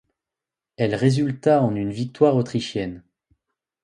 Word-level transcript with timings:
Elle 0.77 0.95
résulta 0.95 1.61
en 1.61 1.75
une 1.75 1.91
victoire 1.91 2.35
autrichienne. 2.35 3.03